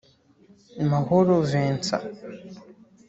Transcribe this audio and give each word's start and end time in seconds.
Mahoro 0.89 1.33
Vincent 1.49 2.03